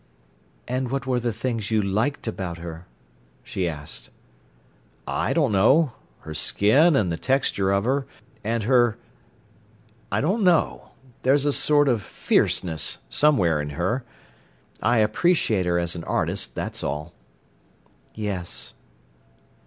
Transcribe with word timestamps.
"And 0.67 0.89
what 0.89 1.05
were 1.05 1.19
the 1.19 1.31
things 1.31 1.69
you 1.69 1.79
liked 1.79 2.27
about 2.27 2.57
her?" 2.57 2.87
she 3.43 3.69
asked. 3.69 4.09
"I 5.05 5.31
don't 5.31 5.51
know—her 5.51 6.33
skin 6.33 6.95
and 6.95 7.11
the 7.11 7.17
texture 7.17 7.69
of 7.71 7.85
her—and 7.85 8.63
her—I 8.63 10.19
don't 10.19 10.43
know—there's 10.43 11.45
a 11.45 11.53
sort 11.53 11.87
of 11.87 12.01
fierceness 12.01 12.97
somewhere 13.11 13.61
in 13.61 13.69
her. 13.77 14.03
I 14.81 14.97
appreciate 14.97 15.67
her 15.67 15.77
as 15.77 15.95
an 15.95 16.03
artist, 16.05 16.55
that's 16.55 16.83
all." 16.83 17.13
"Yes." 18.15 18.73